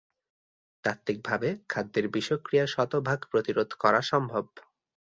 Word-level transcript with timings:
তাত্ত্বিকভাবে 0.83 1.49
খাদ্যের 1.69 2.05
বিষক্রিয়া 2.07 2.65
শতভাগ 2.67 3.19
প্রতিরোধ 3.31 3.69
করা 3.73 4.01
সম্ভব। 4.01 4.45